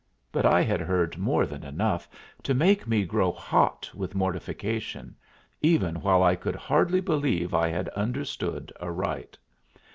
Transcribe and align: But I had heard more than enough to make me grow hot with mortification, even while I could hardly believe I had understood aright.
But 0.31 0.47
I 0.47 0.61
had 0.63 0.81
heard 0.81 1.19
more 1.19 1.45
than 1.45 1.63
enough 1.63 2.09
to 2.41 2.55
make 2.55 2.87
me 2.87 3.05
grow 3.05 3.31
hot 3.31 3.87
with 3.93 4.15
mortification, 4.15 5.15
even 5.61 6.01
while 6.01 6.23
I 6.23 6.35
could 6.35 6.55
hardly 6.55 7.01
believe 7.01 7.53
I 7.53 7.67
had 7.67 7.87
understood 7.89 8.73
aright. 8.81 9.37